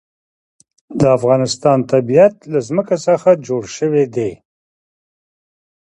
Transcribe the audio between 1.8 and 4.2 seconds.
طبیعت له ځمکه څخه جوړ شوی